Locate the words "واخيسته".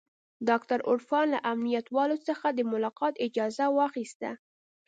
3.77-4.29